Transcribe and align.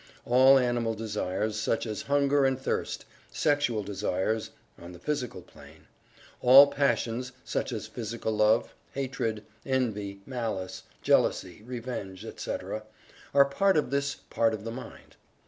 All 0.25 0.57
animal 0.57 0.95
desires, 0.95 1.57
such 1.59 1.85
as 1.85 2.01
hunger 2.01 2.43
and 2.43 2.59
thirst; 2.59 3.05
sexual 3.29 3.83
desires 3.83 4.49
(on 4.79 4.93
the 4.93 4.99
physical 4.99 5.43
plane); 5.43 5.85
all 6.41 6.65
passions, 6.65 7.33
such 7.45 7.71
as 7.71 7.85
physical 7.85 8.33
love; 8.33 8.73
hatred; 8.93 9.43
envy; 9.63 10.23
malice; 10.25 10.81
jealousy; 11.03 11.61
revenge, 11.67 12.25
etc., 12.25 12.81
are 13.35 13.45
part 13.45 13.77
of 13.77 13.91
this 13.91 14.15
part 14.15 14.55
of 14.55 14.63
the 14.63 14.71
mind. 14.71 15.17